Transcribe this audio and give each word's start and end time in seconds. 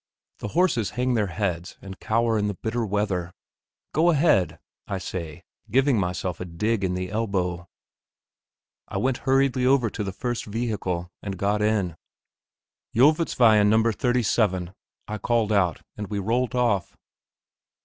The 0.39 0.47
horses 0.57 0.89
hang 0.97 1.13
their 1.13 1.27
heads 1.27 1.77
and 1.79 1.99
cower 1.99 2.35
in 2.35 2.47
the 2.47 2.55
bitter 2.55 2.83
weather. 2.83 3.31
"Go 3.93 4.09
ahead!" 4.09 4.57
I 4.87 4.97
say, 4.97 5.43
giving 5.69 5.99
myself 5.99 6.39
a 6.39 6.45
dig 6.45 6.81
with 6.81 6.93
my 6.93 7.05
elbow. 7.05 7.67
I 8.87 8.97
went 8.97 9.19
hurriedly 9.29 9.67
over 9.67 9.91
to 9.91 10.03
the 10.03 10.11
first 10.11 10.45
vehicle, 10.45 11.11
and 11.21 11.37
got 11.37 11.61
in. 11.61 11.97
"Ullevoldsveien, 12.95 13.67
No. 13.69 13.91
37," 13.91 14.73
I 15.07 15.17
called 15.19 15.51
out, 15.51 15.83
and 15.95 16.07
we 16.07 16.17
rolled 16.17 16.55
off. 16.55 16.97